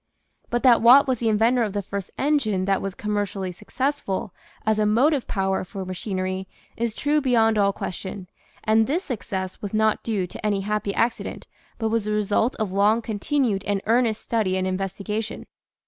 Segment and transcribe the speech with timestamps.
[0.49, 4.33] But that Watt was the inventor of the first engine that was commercially successful
[4.65, 8.27] as a motive power for ma chinery is true beyond all question,
[8.63, 11.43] and this success was not due to any happy a.rn'Hent.
[11.79, 15.45] 3 hvrhjyas thp re^ilf nf long rpntin ued and earnest study and investigation.